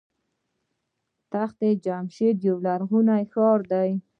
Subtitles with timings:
[1.31, 3.91] تخت جمشید یو لرغونی ښار دی.